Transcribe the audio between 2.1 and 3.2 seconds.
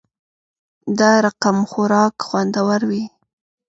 خوندور وی